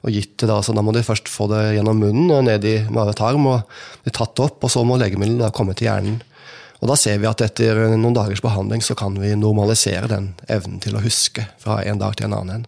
og 0.02 0.14
gitt 0.14 0.36
det 0.38 0.46
da, 0.46 0.60
så 0.62 0.74
da 0.74 0.82
må 0.82 0.92
de 0.94 1.02
først 1.02 1.30
få 1.30 1.48
det 1.50 1.74
gjennom 1.76 1.98
munnen 1.98 2.30
og 2.30 2.44
ned 2.46 2.64
i 2.64 2.78
mavetarm. 2.90 3.46
og 3.46 3.78
bli 4.02 4.14
tatt 4.14 4.42
opp, 4.42 4.64
og 4.64 4.70
Så 4.70 4.84
må 4.86 4.98
legemiddelet 4.98 5.46
da 5.46 5.54
komme 5.54 5.74
til 5.74 5.90
hjernen. 5.90 6.22
Og 6.80 6.88
Da 6.88 6.94
ser 6.94 7.18
vi 7.18 7.26
at 7.26 7.40
etter 7.42 7.74
noen 7.98 8.14
dagers 8.14 8.42
behandling 8.42 8.82
så 8.82 8.94
kan 8.94 9.14
vi 9.18 9.34
normalisere 9.34 10.06
den 10.06 10.34
evnen 10.48 10.78
til 10.80 10.94
å 10.94 11.02
huske 11.02 11.48
fra 11.58 11.82
en 11.82 11.98
dag 11.98 12.14
til 12.16 12.26
en 12.26 12.38
annen. 12.38 12.66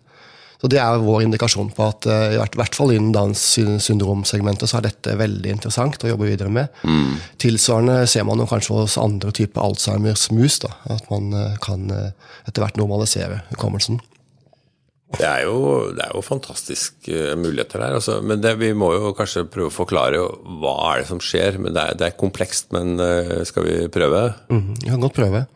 Så 0.60 0.68
Det 0.68 0.80
er 0.80 1.00
vår 1.00 1.22
indikasjon 1.24 1.70
på 1.72 1.86
at 1.88 2.06
eh, 2.10 2.34
i 2.36 2.58
hvert 2.60 2.76
fall 2.76 2.92
innen 2.92 3.14
Downs 3.16 3.40
syndromsegmentet 3.56 4.68
så 4.68 4.78
er 4.78 4.90
dette 4.90 5.16
veldig 5.16 5.54
interessant 5.56 6.04
å 6.04 6.10
jobbe 6.12 6.28
videre 6.28 6.52
med. 6.52 6.68
Mm. 6.84 7.16
Tilsvarende 7.40 8.04
ser 8.10 8.26
man 8.28 8.44
kanskje 8.50 8.76
hos 8.76 8.98
andre 9.00 9.32
typer 9.36 9.64
Alzheimers 9.64 10.28
mus. 10.36 10.60
Da, 10.60 10.74
at 10.92 11.08
man 11.12 11.32
eh, 11.32 11.56
kan 11.64 11.88
eh, 11.94 12.12
etter 12.44 12.64
hvert 12.64 12.80
normalisere 12.80 13.40
hukommelsen. 13.54 14.02
Det 15.16 15.26
er 15.26 15.44
jo, 15.48 15.90
det 15.96 16.04
er 16.04 16.12
jo 16.14 16.22
fantastiske 16.22 17.36
muligheter 17.40 17.82
der. 17.82 17.96
Altså. 17.98 18.20
Men 18.22 18.42
det, 18.42 18.54
vi 18.60 18.70
må 18.78 18.92
jo 18.94 19.14
kanskje 19.18 19.46
prøve 19.50 19.72
å 19.72 19.74
forklare 19.74 20.20
hva 20.62 20.74
er 20.92 21.02
det 21.02 21.08
som 21.10 21.22
skjer. 21.22 21.58
men 21.58 21.74
Det 21.74 21.82
er, 21.82 21.98
det 21.98 22.06
er 22.06 22.20
komplekst, 22.20 22.70
men 22.76 22.94
skal 23.48 23.66
vi 23.66 23.80
prøve? 23.90 24.28
Mm, 24.52 24.68
vi 24.84 24.92
kan 24.92 25.02
godt 25.02 25.18
prøve. 25.18 25.46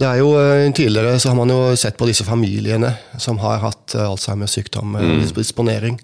Det 0.00 0.08
er 0.08 0.20
jo, 0.22 0.32
eh, 0.38 0.72
Tidligere 0.72 1.18
så 1.20 1.28
har 1.28 1.36
man 1.36 1.52
jo 1.52 1.76
sett 1.76 1.98
på 1.98 2.08
disse 2.08 2.24
familiene 2.24 2.94
som 3.18 3.38
har 3.42 3.60
hatt 3.60 3.94
eh, 3.94 4.06
Alzheimers 4.06 4.56
sykdom, 4.56 4.96
eh, 4.96 5.02
mm. 5.20 5.32
disponering. 5.36 6.00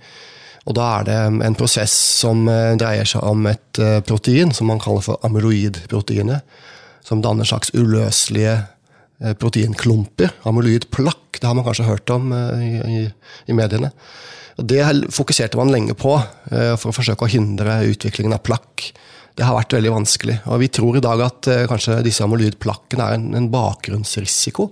Og 0.66 0.74
Da 0.74 0.86
er 0.98 1.04
det 1.06 1.16
en 1.46 1.54
prosess 1.54 1.92
som 1.94 2.40
dreier 2.46 3.06
seg 3.06 3.22
om 3.22 3.44
et 3.46 3.78
protein 4.02 4.50
som 4.50 4.66
man 4.66 4.80
kaller 4.82 5.04
for 5.04 5.20
amyloidproteinet. 5.22 6.42
Som 7.06 7.20
danner 7.22 7.46
slags 7.46 7.70
uløselige 7.70 8.64
proteinklumper. 9.40 10.34
Amyloidplakk, 10.48 11.38
det 11.40 11.48
har 11.48 11.56
man 11.56 11.64
kanskje 11.66 11.88
hørt 11.88 12.10
om 12.12 12.32
i, 12.32 12.72
i, 12.76 13.02
i 13.48 13.56
mediene. 13.56 13.92
Og 14.56 14.66
Det 14.68 14.80
fokuserte 15.12 15.58
man 15.60 15.72
lenge 15.72 15.96
på 15.98 16.14
for 16.16 16.88
å 16.88 16.96
forsøke 16.96 17.26
å 17.26 17.30
hindre 17.32 17.82
utviklingen 17.90 18.32
av 18.32 18.40
plakk 18.46 18.86
Det 19.36 19.44
har 19.44 19.56
vært 19.56 19.74
veldig 19.76 19.92
vanskelig. 19.92 20.38
Og 20.48 20.62
vi 20.62 20.70
tror 20.72 20.96
i 20.96 21.04
dag 21.04 21.20
at 21.26 21.48
eh, 21.52 21.66
kanskje 21.68 21.98
disse 22.06 22.24
amyloidplakkene 22.24 23.04
er 23.04 23.18
en, 23.18 23.26
en 23.36 23.50
bakgrunnsrisiko. 23.52 24.70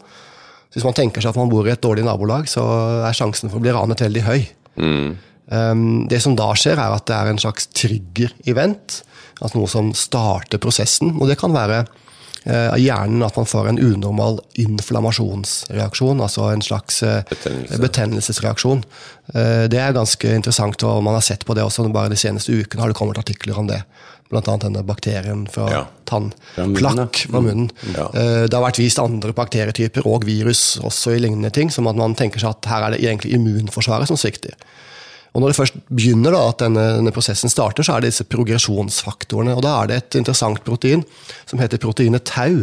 Så 0.75 0.79
hvis 0.79 0.87
man 0.89 0.97
tenker 0.97 1.21
seg 1.21 1.35
at 1.35 1.39
man 1.39 1.53
bor 1.53 1.69
i 1.69 1.73
et 1.75 1.83
dårlig 1.85 2.07
nabolag, 2.07 2.49
så 2.49 2.65
er 3.05 3.15
sjansen 3.15 3.53
for 3.53 3.61
å 3.61 3.65
bli 3.65 3.75
ranet 3.77 4.01
veldig 4.07 4.23
høy. 4.25 4.39
Um, 5.47 6.07
det 6.09 6.23
som 6.25 6.33
da 6.39 6.49
skjer, 6.57 6.81
er 6.81 6.95
at 6.97 7.05
det 7.07 7.15
er 7.15 7.31
en 7.31 7.39
slags 7.39 7.69
trigger-event. 7.77 9.03
Altså 9.43 9.61
noe 9.61 9.71
som 9.71 9.93
starter 9.95 10.63
prosessen. 10.63 11.13
Og 11.21 11.29
det 11.29 11.37
kan 11.41 11.55
være 11.55 11.85
eh, 11.85 11.93
av 12.47 12.79
hjernen 12.79 13.23
at 13.25 13.37
man 13.37 13.47
får 13.49 13.69
en 13.71 13.79
unormal 13.81 14.41
inflammasjonsreaksjon, 14.61 16.21
altså 16.21 16.51
en 16.53 16.63
slags 16.63 17.03
eh, 17.03 17.23
Betennelse. 17.31 17.79
betennelsesreaksjon. 17.81 18.85
Eh, 19.35 19.65
Det 19.69 19.79
er 19.81 19.93
ganske 19.97 20.35
interessant, 20.35 20.83
og 20.85 21.03
man 21.03 21.15
har 21.15 21.23
sett 21.25 21.45
på 21.47 21.55
det 21.57 21.65
også. 21.65 21.87
Bare 21.93 22.09
de 22.13 22.17
seneste 22.21 22.53
ukene 22.53 22.81
har 22.85 22.89
det 22.93 22.97
kommet 22.99 23.19
artikler 23.19 23.59
om 23.59 23.67
det. 23.71 23.83
Blant 24.31 24.49
annet 24.49 24.63
denne 24.69 24.83
bakterien 24.85 25.47
fra 25.53 25.69
Ja. 25.71 25.83
Tannplakk 26.07 27.27
fra 27.31 27.41
munnen. 27.41 27.71
Ja. 27.97 28.09
Eh, 28.15 28.47
Det 28.49 28.53
har 28.55 28.63
vært 28.65 28.79
vist 28.79 28.99
andre 28.99 29.33
bakterietyper 29.33 30.07
og 30.07 30.25
virus 30.25 30.79
også 30.83 31.15
i 31.17 31.21
lignende 31.21 31.51
ting, 31.53 31.71
som 31.71 31.87
at 31.87 31.97
man 31.97 32.15
tenker 32.15 32.41
seg 32.41 32.51
at 32.51 32.65
her 32.67 32.83
er 32.87 32.91
det 32.93 33.01
egentlig 33.03 33.35
immunforsvaret 33.35 34.07
som 34.09 34.17
svikter. 34.17 34.55
Og 35.35 35.43
når 35.43 35.51
det 35.51 35.59
først 35.59 35.79
begynner 35.91 36.35
da, 36.35 36.45
at 36.49 36.63
denne, 36.63 36.85
denne 37.01 37.13
prosessen 37.15 37.51
starter, 37.51 37.83
så 37.87 37.97
er 37.97 38.05
det 38.05 38.13
disse 38.13 38.27
progresjonsfaktorene. 38.31 39.57
og 39.57 39.65
Da 39.67 39.73
er 39.81 39.91
det 39.91 39.97
et 39.99 40.19
interessant 40.21 40.63
protein 40.67 41.03
som 41.43 41.59
heter 41.59 41.83
proteinet 41.83 42.27
tau. 42.31 42.63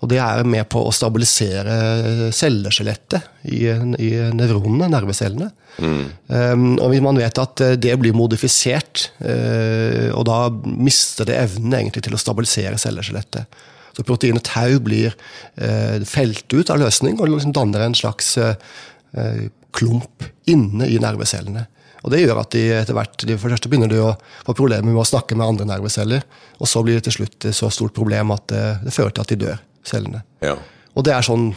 og 0.00 0.10
Det 0.12 0.20
er 0.22 0.46
med 0.46 0.68
på 0.70 0.84
å 0.86 0.94
stabilisere 0.94 2.30
celleskjelettet 2.30 3.26
i, 3.50 3.66
i 3.66 4.10
nevronene, 4.38 4.90
nervecellene. 4.92 5.50
Um, 5.76 6.78
og 6.80 6.94
man 7.04 7.18
vet 7.20 7.38
at 7.42 7.60
eh, 7.60 7.74
det 7.76 7.92
blir 8.00 8.16
modifisert, 8.16 9.10
uh, 9.20 10.08
og 10.16 10.24
da 10.28 10.38
mister 10.64 11.28
det 11.28 11.36
evnen 11.36 11.74
egentlig 11.76 12.06
til 12.06 12.16
å 12.16 12.20
stabilisere 12.20 12.80
celleskjelettet. 12.80 13.58
Så 13.96 14.04
proteinet 14.04 14.46
tau 14.48 14.78
blir 14.84 15.12
uh, 15.12 15.98
felt 16.08 16.48
ut 16.54 16.72
av 16.72 16.80
løsning 16.80 17.18
og 17.18 17.28
liksom 17.28 17.52
danner 17.56 17.84
en 17.84 17.96
slags 17.96 18.34
eh, 18.40 19.48
klump 19.76 20.24
inne 20.48 20.88
i 20.88 21.00
nervecellene. 21.00 21.66
Og 22.06 22.12
Det 22.14 22.20
gjør 22.22 22.38
at 22.38 22.54
de 22.54 22.60
etter 22.78 22.94
hvert 22.94 23.24
de 23.26 23.34
for 23.36 23.50
det 23.50 23.56
første 23.58 23.70
begynner 23.72 23.90
de 23.90 23.98
å 23.98 24.12
få 24.46 24.54
problemer 24.54 24.86
med 24.86 25.02
å 25.02 25.08
snakke 25.08 25.34
med 25.34 25.46
andre 25.48 25.66
nerveceller. 25.66 26.22
Og 26.62 26.70
så 26.70 26.84
blir 26.86 27.00
det 27.00 27.08
til 27.08 27.16
slutt 27.18 27.48
så 27.50 27.70
stort 27.74 27.96
problem 27.98 28.30
at 28.36 28.46
det, 28.52 28.62
det 28.86 28.94
fører 28.94 29.10
til 29.16 29.26
at 29.26 29.34
de 29.34 29.40
dør, 29.42 29.60
cellene. 29.86 30.22
Ja. 30.44 30.54
Og 30.96 31.04
det 31.04 31.12
er 31.16 31.26
sånn 31.26 31.50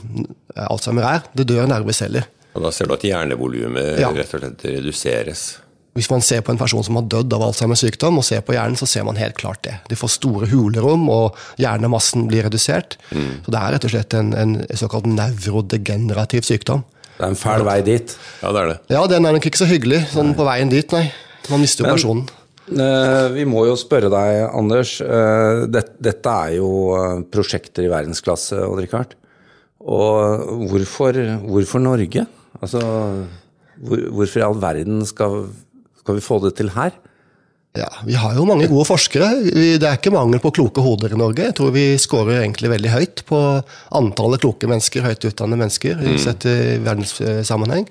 Alzheimer 0.57 1.05
er. 1.05 1.23
Det 1.37 1.45
dør 1.47 1.69
nerveceller. 1.69 2.25
Og 2.57 2.65
da 2.65 2.71
ser 2.73 2.89
du 2.89 2.95
at 2.97 3.05
hjernevolumet 3.05 3.99
Ja. 4.01 4.09
rett 4.09 4.33
og 4.33 4.41
slett 4.41 4.65
reduseres. 4.65 5.47
Hvis 5.97 6.09
man 6.11 6.21
ser 6.21 6.41
på 6.45 6.51
en 6.53 6.57
person 6.57 6.83
som 6.85 6.95
har 6.97 7.05
dødd 7.11 7.33
av 7.33 7.41
Alzheimers 7.47 7.81
sykdom, 7.83 8.17
og 8.17 8.23
ser 8.25 8.41
på 8.45 8.53
hjernen, 8.53 8.77
så 8.77 8.87
ser 8.87 9.03
man 9.03 9.17
helt 9.19 9.35
klart 9.37 9.61
det. 9.65 9.73
De 9.89 9.95
får 9.97 10.11
store 10.17 10.47
hulerom, 10.51 11.07
og 11.09 11.35
hjernemassen 11.59 12.27
blir 12.29 12.45
redusert. 12.45 12.97
Så 13.11 13.51
det 13.53 13.59
er 13.59 13.73
rett 13.73 13.85
og 13.85 13.91
slett 13.93 14.13
en, 14.17 14.33
en 14.33 14.53
såkalt 14.79 15.05
nevrodegenerativ 15.09 16.41
sykdom. 16.47 16.83
Det 17.19 17.25
er 17.27 17.33
en 17.33 17.35
fæl 17.35 17.65
vei 17.67 17.81
dit. 17.83 18.11
Ja, 18.39 18.51
det 18.55 18.59
er 18.61 18.69
det. 18.71 18.75
Ja, 18.95 19.01
den 19.11 19.25
er 19.27 19.33
nok 19.35 19.45
ikke 19.49 19.59
så 19.59 19.67
hyggelig 19.67 20.05
sånn 20.13 20.31
på 20.37 20.45
veien 20.47 20.69
dit, 20.71 20.91
nei. 20.95 21.09
Man 21.51 21.59
mister 21.59 21.83
jo 21.83 21.89
Men- 21.89 21.97
personen. 21.97 22.29
Uh, 22.69 23.33
Vi 23.33 23.43
må 23.49 23.65
jo 23.65 23.73
spørre 23.75 24.11
deg, 24.13 24.49
Anders. 24.55 25.01
Uh, 25.01 25.65
det- 25.67 25.97
Dette 25.99 26.29
er 26.29 26.55
jo 26.59 26.69
eh, 26.95 27.23
prosjekter 27.33 27.83
i 27.83 27.89
verdensklasse, 27.89 28.53
Odd 28.61 28.79
Rikard. 28.85 29.15
Og 29.81 30.69
hvorfor, 30.69 31.17
hvorfor 31.49 31.79
Norge? 31.81 32.25
Altså, 32.61 32.79
hvor, 33.81 33.97
hvorfor 34.11 34.39
i 34.39 34.45
all 34.45 34.55
verden 34.61 35.03
skal, 35.05 35.49
skal 35.99 36.15
vi 36.15 36.21
få 36.21 36.39
det 36.43 36.55
til 36.55 36.69
her? 36.69 36.91
Ja, 37.77 37.87
Vi 38.03 38.15
har 38.17 38.33
jo 38.33 38.45
mange 38.49 38.65
gode 38.67 38.87
forskere. 38.89 39.27
Det 39.53 39.83
er 39.85 39.97
ikke 39.99 40.11
mangel 40.11 40.41
på 40.41 40.49
kloke 40.57 40.81
hoder 40.81 41.13
i 41.13 41.19
Norge. 41.19 41.43
Jeg 41.51 41.55
tror 41.59 41.69
vi 41.75 41.83
scorer 42.01 42.41
egentlig 42.41 42.71
veldig 42.71 42.89
høyt 42.95 43.21
på 43.29 43.39
antallet 43.95 44.41
kloke 44.41 44.67
mennesker, 44.67 45.05
høyt 45.05 45.27
utdannede 45.29 45.61
mennesker, 45.61 46.01
sett 46.19 46.47
i 46.49 46.55
verdenssammenheng. 46.81 47.85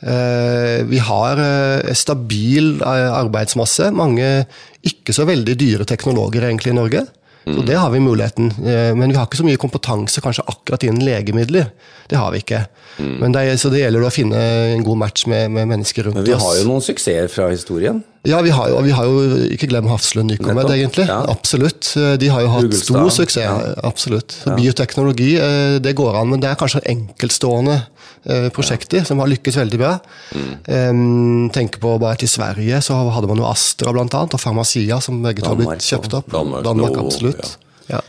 Eh, 0.00 0.84
Vi 0.88 0.98
har 1.02 1.40
eh, 1.42 1.92
stabil 1.98 2.78
eh, 2.80 3.12
arbeidsmasse. 3.18 3.90
Mange 3.92 4.46
ikke 4.86 5.12
så 5.16 5.26
veldig 5.28 5.56
dyre 5.58 5.84
teknologer 5.88 6.48
egentlig 6.48 6.72
i 6.72 6.78
Norge. 6.80 7.06
Så 7.48 7.62
det 7.64 7.78
har 7.80 7.88
vi 7.88 7.96
muligheten. 8.04 8.50
Men 8.60 9.08
vi 9.08 9.16
har 9.16 9.24
ikke 9.24 9.38
så 9.40 9.44
mye 9.46 9.56
kompetanse 9.56 10.20
kanskje 10.20 10.42
akkurat 10.52 10.82
innen 10.84 11.00
legemidler. 11.00 11.70
Det 12.10 12.18
har 12.20 12.28
vi 12.34 12.42
ikke. 12.42 12.58
Men 13.00 13.32
det, 13.32 13.40
er- 13.48 13.56
så 13.56 13.70
det 13.72 13.80
gjelder 13.80 14.04
å 14.04 14.10
finne 14.12 14.36
en 14.74 14.82
god 14.84 14.98
match 15.00 15.24
med, 15.32 15.48
med 15.56 15.70
mennesker 15.70 16.04
rundt 16.04 16.18
oss. 16.20 16.26
Men 16.26 16.28
vi 16.28 16.42
har 16.44 16.58
jo 16.58 16.66
noen 16.68 16.84
suksesser 16.84 17.30
fra 17.32 17.46
historien. 17.48 18.02
Ja, 18.26 18.40
vi 18.42 18.50
har 18.50 18.68
jo, 18.68 18.80
vi 18.82 18.90
har 18.90 19.06
jo 19.06 19.20
ikke 19.54 19.68
glem 19.70 19.86
Hafslund 19.88 20.32
Nycomed, 20.32 20.70
egentlig. 20.74 21.06
ja. 21.06 21.20
Absolutt. 21.30 21.92
De 22.18 22.28
har 22.28 22.42
jo 22.42 22.48
hatt 22.50 22.66
Ugelstad, 22.66 22.96
stor 22.96 23.12
suksess. 23.14 23.44
ja. 23.44 23.74
Absolutt. 23.86 24.34
Så 24.42 24.56
Bioteknologi, 24.58 25.36
eh, 25.38 25.78
det 25.82 25.94
går 25.96 26.18
an, 26.18 26.32
men 26.32 26.42
det 26.42 26.50
er 26.50 26.58
kanskje 26.58 26.82
enkeltstående 26.90 27.76
eh, 28.24 28.48
prosjekter 28.54 29.06
som 29.06 29.22
har 29.22 29.30
lykkes 29.30 29.56
veldig 29.60 29.78
bra. 29.80 29.94
Mm. 30.34 31.48
Tenk 31.54 31.78
på 31.80 31.94
bare 32.02 32.18
til 32.20 32.28
Sverige, 32.28 32.82
så 32.84 32.98
hadde 33.14 33.30
man 33.30 33.40
jo 33.40 33.46
Astra 33.48 33.94
blant 33.94 34.14
annet, 34.18 34.34
og 34.34 34.42
Pharmacia, 34.42 35.00
som 35.04 35.22
begge 35.22 35.44
to 35.46 35.54
har 35.54 35.60
blitt 35.62 35.86
kjøpt 35.86 36.18
opp. 36.18 36.30
Danmark, 36.34 36.66
Danmark 36.66 36.98
absolutt. 37.00 37.56
Ja. 37.88 38.02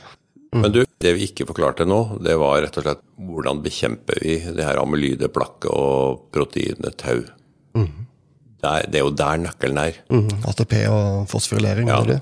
Men 0.57 0.73
du, 0.73 0.81
det 0.99 1.13
vi 1.15 1.27
ikke 1.29 1.45
forklarte 1.45 1.85
nå, 1.85 2.17
det 2.25 2.33
var 2.41 2.63
rett 2.65 2.77
og 2.81 2.87
slett 2.87 3.03
hvordan 3.29 3.61
bekjemper 3.61 4.17
vi 4.25 4.39
det 4.57 4.65
her 4.65 4.81
amylyde 4.81 5.29
plakket 5.29 5.69
og 5.69 6.23
proteinet 6.33 6.97
tau. 6.97 7.21
Det, 7.77 7.85
er, 8.67 8.85
det 8.91 8.95
er 8.99 9.05
jo 9.05 9.11
der 9.15 9.37
nøkkelen 9.45 9.77
er. 9.77 9.91
Mm, 10.11 10.29
ATP 10.47 10.73
og 10.89 11.27
fosforylering, 11.31 11.87
Ja. 11.87 12.01
du? 12.03 12.19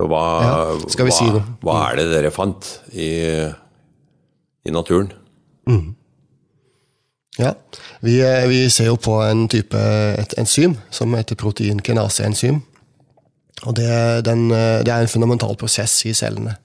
Så 0.00 0.06
hva, 0.08 0.22
Ja, 0.42 0.88
skal 0.88 1.04
vi 1.04 1.10
hva, 1.10 1.18
si 1.18 1.24
noe? 1.28 1.42
hva 1.62 1.74
er 1.90 1.96
det 2.00 2.06
dere 2.14 2.30
fant 2.32 2.80
i, 2.92 3.10
i 4.64 4.70
naturen? 4.72 5.12
Ja, 7.38 7.52
vi, 8.02 8.18
eh, 8.20 8.46
vi 8.48 8.68
ser 8.72 8.86
jo 8.90 8.96
på 8.96 9.18
en 9.24 9.46
type 9.48 9.78
et 10.18 10.34
enzym 10.40 10.74
som 10.90 11.14
heter 11.14 11.36
proteinkinase-enzym. 11.40 12.62
Og 13.68 13.76
det, 13.76 14.24
den, 14.26 14.50
eh, 14.50 14.80
det 14.84 14.88
er 14.92 15.00
en 15.04 15.08
fundamental 15.12 15.56
prosess 15.56 16.04
i 16.08 16.12
cellene. 16.16 16.56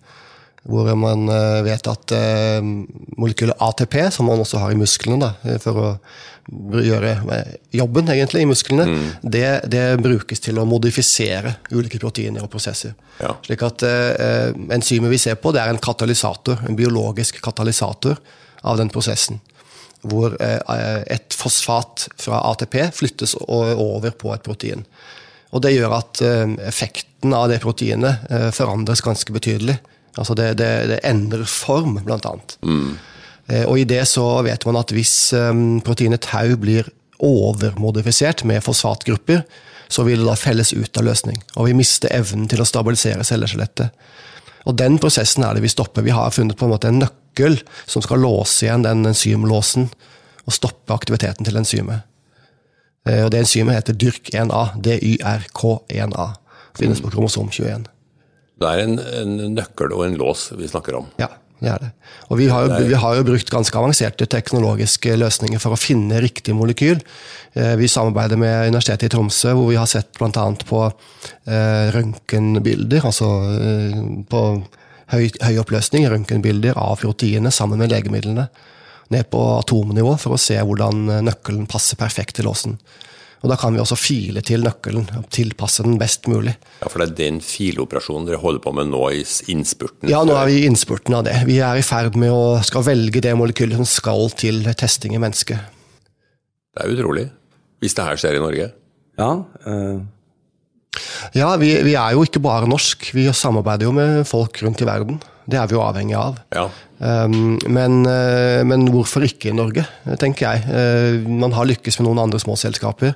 Hvor 0.65 0.88
man 0.98 1.27
eh, 1.29 1.60
vet 1.67 1.88
at 1.91 2.13
eh, 2.17 2.63
molekylet 3.19 3.60
ATP, 3.62 4.00
som 4.12 4.25
man 4.29 4.41
også 4.41 4.63
har 4.63 4.74
i 4.74 4.79
musklene 4.79 5.19
da, 5.22 5.34
eh, 5.45 5.60
for 5.62 5.77
å 5.77 5.89
gjøre 6.45 7.15
jobben 7.74 8.10
egentlig 8.13 8.43
i 8.43 8.50
musklene, 8.50 8.86
det, 9.22 9.65
det 9.72 9.98
brukes 10.01 10.41
til 10.41 10.60
å 10.62 10.65
modifisere 10.69 11.55
ulike 11.74 12.00
proteiner 12.01 12.45
og 12.45 12.51
prosesser. 12.53 12.93
Ja. 13.22 13.34
Slik 13.45 13.63
at 13.65 13.86
eh, 13.88 14.51
enzymet 14.75 15.13
vi 15.13 15.22
ser 15.22 15.39
på, 15.41 15.53
det 15.55 15.63
er 15.63 15.74
en 15.74 15.81
katalysator, 15.81 16.65
en 16.67 16.77
biologisk 16.77 17.41
katalysator 17.45 18.19
av 18.65 18.77
den 18.81 18.93
prosessen. 18.93 19.41
Hvor 20.05 20.38
eh, 20.41 21.01
et 21.15 21.34
fosfat 21.34 22.07
fra 22.22 22.43
ATP 22.51 22.77
flyttes 22.93 23.38
over 23.45 24.13
på 24.13 24.34
et 24.36 24.45
protein. 24.45 24.86
Og 25.55 25.63
det 25.65 25.74
gjør 25.74 25.98
at 25.98 26.22
eh, 26.25 26.45
effekten 26.69 27.34
av 27.34 27.50
det 27.50 27.62
proteinet 27.63 28.27
forandres 28.53 29.01
ganske 29.01 29.34
betydelig. 29.34 29.79
Altså 30.15 30.36
det, 30.38 30.53
det, 30.62 30.69
det 30.91 31.00
endrer 31.03 31.43
form, 31.50 31.98
blant 32.05 32.25
annet. 32.25 32.57
Mm. 32.63 32.95
Og 33.67 33.77
i 33.77 33.86
det 33.86 34.01
så 34.10 34.24
vet 34.45 34.63
man 34.65 34.79
at 34.79 34.89
hvis 34.95 35.15
eh, 35.38 35.51
proteinet 35.86 36.24
tau 36.25 36.55
blir 36.57 36.88
overmodifisert 37.24 38.43
med 38.48 38.63
fosfatgrupper, 38.65 39.43
så 39.88 40.03
vil 40.03 40.24
det 40.24 40.29
da 40.29 40.36
felles 40.39 40.74
ut 40.74 40.98
av 40.98 41.05
løsning. 41.05 41.38
Og 41.55 41.69
vi 41.69 41.75
mister 41.77 42.12
evnen 42.15 42.48
til 42.50 42.63
å 42.63 42.67
stabilisere 42.67 43.25
celleskjelettet. 43.27 43.93
Og 44.65 44.77
den 44.79 44.98
prosessen 45.01 45.45
er 45.45 45.53
det 45.53 45.62
vi 45.62 45.69
stopper. 45.69 46.05
Vi 46.05 46.15
har 46.15 46.34
funnet 46.34 46.57
på 46.57 46.65
en 46.65 46.74
måte 46.74 46.89
en 46.89 47.03
nøkkel 47.03 47.60
som 47.86 48.01
skal 48.01 48.24
låse 48.25 48.65
igjen 48.65 48.86
den 48.86 49.05
enzymlåsen 49.05 49.91
og 50.45 50.53
stoppe 50.57 50.95
aktiviteten 50.95 51.45
til 51.45 51.60
enzymet. 51.62 52.05
Eh, 53.05 53.24
Og 53.25 53.31
det 53.31 53.43
enzymet 53.43 53.77
heter 53.77 54.00
DYRK1A. 54.01 54.63
D-Y-R-K1A. 54.81 56.27
Finnes 56.75 57.01
på 57.01 57.13
kromosom 57.13 57.51
21. 57.53 57.86
Det 58.62 58.67
er 58.69 58.85
en, 58.85 59.00
en 59.00 59.33
nøkkel 59.55 59.91
og 59.95 60.05
en 60.05 60.15
lås 60.19 60.47
vi 60.55 60.69
snakker 60.71 60.95
om. 61.01 61.09
Ja, 61.19 61.27
det 61.59 61.71
er 61.71 61.81
det. 61.83 61.89
Og 62.29 62.39
vi 62.39 62.47
har, 62.51 62.67
jo, 62.67 62.77
vi 62.88 63.00
har 63.00 63.17
jo 63.17 63.25
brukt 63.27 63.51
ganske 63.51 63.79
avanserte 63.79 64.27
teknologiske 64.31 65.15
løsninger 65.19 65.59
for 65.62 65.75
å 65.75 65.79
finne 65.79 66.21
riktig 66.24 66.55
molekyl. 66.55 67.01
Eh, 67.53 67.75
Vi 67.79 67.89
samarbeider 67.91 68.39
med 68.39 68.71
Universitetet 68.71 69.09
i 69.09 69.13
Tromsø, 69.15 69.53
hvor 69.57 69.71
vi 69.71 69.79
har 69.79 69.89
sett 69.91 70.12
bl.a. 70.19 70.45
på 70.67 70.81
eh, 70.88 71.91
røntgenbilder, 71.95 73.07
altså 73.07 73.31
eh, 73.59 74.00
på 74.31 74.43
høy, 75.12 75.25
høy 75.43 75.59
oppløsning, 75.63 76.07
røntgenbilder 76.12 76.79
av 76.79 76.95
proteinet 77.03 77.55
sammen 77.55 77.83
med 77.83 77.91
legemidlene. 77.91 78.47
Ned 79.13 79.27
på 79.29 79.41
atomnivå 79.59 80.15
for 80.17 80.33
å 80.33 80.41
se 80.41 80.55
hvordan 80.57 81.27
nøkkelen 81.27 81.67
passer 81.69 82.00
perfekt 82.00 82.39
til 82.39 82.47
låsen. 82.50 82.79
Og 83.46 83.52
Da 83.52 83.60
kan 83.62 83.75
vi 83.75 83.82
også 83.84 83.98
file 84.00 84.42
til 84.42 84.64
nøkkelen, 84.66 85.06
og 85.20 85.28
tilpasse 85.30 85.84
den 85.86 86.00
best 86.02 86.25
mulig. 86.25 86.56
Ja, 86.82 86.90
For 86.90 87.04
det 87.04 87.12
er 87.12 87.20
den 87.20 87.38
filoperasjonen 87.46 88.25
dere 88.25 88.42
holder 88.42 88.64
på 88.64 88.74
med 88.74 88.90
nå 88.90 89.04
i 89.14 89.22
innspurten? 89.54 90.10
Ja, 90.10 90.24
nå 90.25 90.34
er 90.34 90.50
vi 90.50 90.64
i 90.64 90.66
innspurten 90.66 91.14
av 91.14 91.28
det. 91.28 91.36
Vi 91.46 91.60
er 91.62 91.78
i 91.78 91.86
ferd 91.86 92.18
med 92.18 92.34
å 92.34 92.58
skal 92.66 92.88
velge 92.88 93.22
det 93.22 93.36
molekylet 93.38 93.78
som 93.78 93.86
skal 93.86 94.34
til 94.34 94.66
testing 94.74 95.14
i 95.14 95.22
mennesket. 95.22 95.62
Det 96.74 96.82
er 96.82 96.98
utrolig. 96.98 97.28
Hvis 97.86 97.94
det 97.94 98.08
her 98.08 98.18
skjer 98.18 98.40
i 98.40 98.42
Norge. 98.42 98.68
Ja, 99.22 99.32
øh. 99.70 100.02
Ja, 101.36 101.52
vi, 101.60 101.70
vi, 101.84 101.94
er 102.00 102.16
jo 102.16 102.25
ikke 102.25 102.42
bare 102.42 102.70
norsk. 102.72 103.12
Vi 103.14 103.28
samarbeider 103.36 103.86
jo 103.86 103.94
med 103.94 104.24
folk 104.25 104.58
rundt 104.64 104.82
i 104.82 104.88
verden. 104.88 105.22
Det 105.46 105.58
er 105.60 105.68
vi 105.70 105.78
jo 105.78 105.84
avhengig 105.86 106.16
av. 106.18 106.40
Ja. 106.56 106.66
Um, 106.98 107.58
men, 107.70 108.00
uh, 108.08 108.64
men, 108.66 108.88
hvorfor 108.90 109.25
ikke 109.28 109.52
i 109.52 109.56
Norge, 109.56 109.84
tenker 110.22 110.48
jeg. 110.48 110.64
Uh, 110.66 111.28
man 111.30 111.54
har 111.54 111.68
lykkes 111.70 112.00
med 112.00 112.08
noen 112.08 112.24
andre 112.24 112.42
små 112.42 112.56
selskaper. 112.58 113.14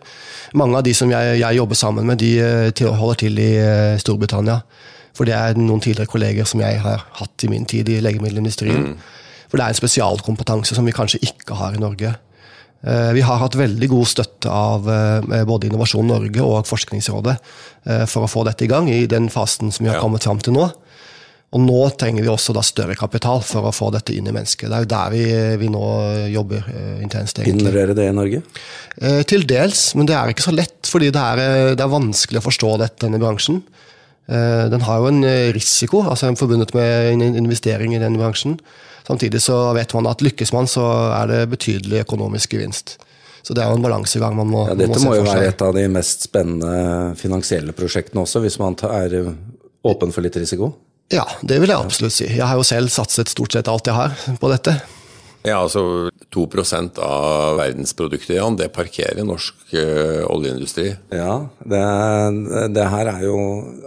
Mange 0.60 0.78
av 0.78 0.86
de 0.86 0.94
som 0.98 1.10
jeg, 1.10 1.40
jeg 1.42 1.58
jobber 1.58 1.80
sammen 1.80 2.06
med, 2.10 2.22
de 2.22 2.36
uh, 2.70 2.94
holder 3.00 3.22
til 3.24 3.42
i 3.42 3.50
Storbritannia. 4.02 4.60
For 5.18 5.28
det 5.28 5.36
er 5.36 5.58
noen 5.58 5.82
tidligere 5.82 6.12
kolleger 6.12 6.48
som 6.48 6.62
jeg 6.62 6.80
har 6.84 7.02
hatt 7.18 7.46
i 7.46 7.50
min 7.52 7.66
tid 7.68 7.90
i 7.90 8.00
legemiddelindustrien. 8.04 8.92
Mm. 8.92 8.98
For 9.50 9.58
det 9.58 9.66
er 9.66 9.74
en 9.74 9.80
spesialkompetanse 9.82 10.78
som 10.78 10.86
vi 10.86 10.94
kanskje 10.96 11.24
ikke 11.26 11.58
har 11.58 11.74
i 11.74 11.82
Norge. 11.82 12.14
Vi 12.80 13.24
har 13.26 13.42
hatt 13.42 13.58
veldig 13.60 13.90
god 13.92 14.08
støtte 14.08 14.52
av 14.54 14.86
både 15.50 15.68
Innovasjon 15.68 16.08
Norge 16.08 16.46
og 16.46 16.70
Forskningsrådet 16.70 17.34
for 18.08 18.24
å 18.24 18.30
få 18.32 18.46
dette 18.48 18.64
i 18.64 18.70
gang 18.72 18.88
i 18.94 19.02
den 19.10 19.28
fasen 19.34 19.74
som 19.76 19.84
vi 19.84 19.92
har 19.92 20.00
kommet 20.00 20.24
fram 20.24 20.40
til 20.40 20.56
nå. 20.56 20.70
Og 21.50 21.62
nå 21.64 21.78
trenger 21.98 22.22
vi 22.22 22.30
også 22.30 22.54
større 22.62 22.94
kapital 22.98 23.42
for 23.42 23.66
å 23.66 23.74
få 23.74 23.88
dette 23.94 24.14
inn 24.14 24.28
i 24.30 24.34
mennesket. 24.34 24.70
Det 24.70 24.76
er 24.76 24.84
jo 24.84 24.90
der 24.92 25.14
vi, 25.16 25.22
vi 25.64 25.70
nå 25.74 25.86
jobber 26.30 26.66
uh, 26.68 27.00
intenst. 27.02 27.40
egentlig. 27.42 27.64
Finner 27.64 27.78
dere 27.80 27.96
det 27.98 28.06
i 28.06 28.14
Norge? 28.14 28.42
Uh, 29.02 29.22
til 29.26 29.48
dels, 29.50 29.88
men 29.98 30.10
det 30.10 30.14
er 30.14 30.30
ikke 30.30 30.46
så 30.46 30.54
lett. 30.54 30.78
Fordi 30.90 31.10
det 31.14 31.24
er, 31.24 31.42
eh, 31.42 31.72
det 31.78 31.86
er 31.86 31.90
vanskelig 31.90 32.42
å 32.42 32.46
forstå 32.46 32.74
dette, 32.84 33.02
denne 33.02 33.22
bransjen. 33.22 33.64
Uh, 34.30 34.68
den 34.70 34.86
har 34.86 35.02
jo 35.02 35.10
en 35.10 35.26
risiko 35.56 36.04
altså 36.06 36.30
forbundet 36.38 36.76
med 36.78 37.16
en 37.16 37.40
investering 37.42 37.96
i 37.98 38.02
den 38.04 38.20
bransjen. 38.20 38.60
Samtidig 39.08 39.42
så 39.42 39.58
vet 39.74 39.96
man 39.98 40.10
at 40.12 40.22
lykkes 40.22 40.54
man, 40.54 40.70
så 40.70 40.86
er 41.16 41.32
det 41.32 41.40
betydelig 41.56 42.04
økonomisk 42.04 42.54
gevinst. 42.54 43.00
Så 43.42 43.56
det 43.58 43.64
er 43.64 43.72
jo 43.72 43.80
en 43.80 43.88
balansegang 43.88 44.36
man 44.38 44.52
må, 44.52 44.68
ja, 44.70 44.76
Dette 44.78 45.00
må, 45.02 45.16
må 45.16 45.16
jo 45.18 45.26
være 45.26 45.50
et 45.50 45.66
av 45.66 45.74
de 45.74 45.88
mest 45.90 46.28
spennende 46.28 47.18
finansielle 47.18 47.74
prosjektene 47.74 48.22
også, 48.22 48.44
hvis 48.44 48.60
man 48.62 48.78
er 48.86 49.18
åpen 49.90 50.14
for 50.14 50.22
litt 50.22 50.38
risiko? 50.38 50.70
Ja, 51.10 51.26
det 51.42 51.58
vil 51.62 51.72
jeg 51.72 51.82
absolutt 51.82 52.14
si. 52.14 52.30
Jeg 52.30 52.46
har 52.46 52.58
jo 52.60 52.66
selv 52.68 52.94
satset 52.94 53.32
stort 53.32 53.56
sett 53.56 53.70
alt 53.72 53.90
jeg 53.90 53.98
har 53.98 54.16
på 54.42 54.52
dette. 54.52 54.78
Ja, 55.48 55.62
altså 55.64 56.10
2 56.36 56.42
av 57.00 57.56
verdensproduktet, 57.56 58.34
Jan, 58.36 58.58
det 58.60 58.74
parkerer 58.76 59.24
norsk 59.24 59.72
ø, 59.72 59.86
oljeindustri. 60.28 60.90
Ja, 61.16 61.48
det, 61.64 61.84
det 62.76 62.88
her 62.92 63.12
er 63.14 63.24
jo, 63.24 63.38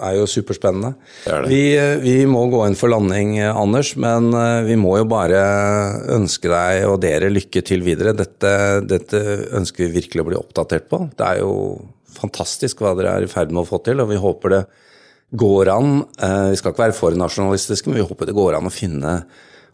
er 0.01 0.17
jo 0.17 0.25
superspennende. 0.33 0.95
Det 1.27 1.43
det. 1.45 1.51
Vi, 1.53 1.63
vi, 2.07 2.15
må 2.27 2.47
gå 2.51 2.65
inn 2.65 2.79
for 2.79 2.89
landing, 2.91 3.37
Anders, 3.51 3.93
men 4.01 4.33
eh, 4.33 4.63
vi 4.71 4.79
må 4.81 4.97
jo 5.03 5.11
bare 5.13 5.43
ønske 6.17 6.49
deg 6.49 6.87
og 6.89 7.03
dere 7.05 7.29
lykke 7.31 7.63
til 7.69 7.85
videre. 7.85 8.17
Dette, 8.17 8.55
dette 8.89 9.21
ønsker 9.53 9.85
vi 9.85 9.99
virkelig 10.01 10.25
å 10.25 10.31
bli 10.31 10.41
oppdatert 10.41 10.89
på. 10.89 11.05
Det 11.19 11.35
er 11.35 11.45
jo 11.45 11.53
fantastisk 12.17 12.81
hva 12.81 12.97
dere 12.97 13.19
er 13.19 13.29
i 13.29 13.31
ferd 13.31 13.53
med 13.53 13.67
å 13.67 13.69
få 13.69 13.85
til, 13.85 14.01
og 14.01 14.09
vi 14.09 14.21
håper 14.25 14.57
det 14.57 14.63
går 15.33 15.71
an 15.73 16.03
eh, 16.21 16.51
Vi 16.53 16.59
skal 16.61 16.75
ikke 16.75 16.85
være 16.87 16.97
for 16.97 17.17
nasjonalistiske, 17.17 17.89
men 17.89 18.01
vi 18.01 18.07
håper 18.09 18.29
det 18.29 18.37
går 18.37 18.59
an 18.59 18.69
å 18.69 18.75
finne 18.75 19.17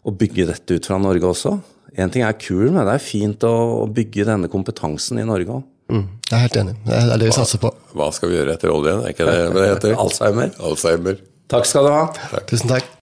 og 0.07 0.15
bygge 0.19 0.47
dette 0.47 0.77
ut 0.77 0.87
fra 0.87 0.99
Norge 1.01 1.27
også. 1.27 1.57
Én 1.99 2.11
ting 2.13 2.23
er 2.23 2.37
kul, 2.39 2.69
men 2.69 2.85
det 2.87 2.93
er 2.95 3.03
fint 3.03 3.43
å, 3.43 3.87
bygge 3.91 4.27
denne 4.29 4.49
kompetansen 4.51 5.19
i 5.19 5.27
Norge 5.27 5.57
òg. 5.59 5.65
Mm, 5.89 6.05
jeg 6.29 6.35
er 6.37 6.43
helt 6.45 6.59
enig. 6.61 6.75
Det 6.85 6.99
er 6.99 7.17
det 7.17 7.31
vi 7.31 7.33
satser 7.35 7.61
på. 7.63 7.73
Hva 7.97 8.11
skal 8.13 8.31
vi 8.31 8.37
gjøre 8.37 8.53
etter 8.55 8.71
oljen? 8.71 9.01
Er 9.01 9.15
ikke 9.15 9.27
det 9.27 9.41
det 9.57 9.65
heter? 9.73 9.97
Alzheimer. 10.05 10.53
Alzheimer. 10.69 11.19
Takk 11.49 11.67
skal 11.67 11.89
du 11.89 11.93
ha. 11.95 12.05
Takk. 12.29 12.47
Tusen 12.53 12.71
takk. 12.71 12.98